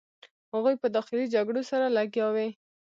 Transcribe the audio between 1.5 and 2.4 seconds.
سره لګیا